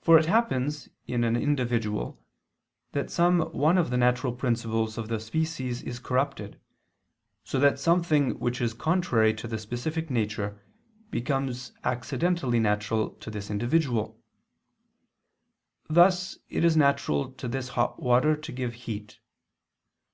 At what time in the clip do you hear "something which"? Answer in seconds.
7.78-8.62